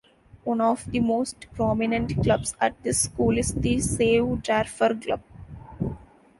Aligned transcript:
One 0.45 0.61
of 0.61 0.89
the 0.91 0.99
most 0.99 1.45
prominent 1.55 2.23
clubs 2.23 2.55
at 2.59 2.81
this 2.81 3.03
school 3.03 3.37
is 3.37 3.53
the 3.53 3.79
Save 3.79 4.41
Darfur 4.41 4.95
Club. 4.95 5.21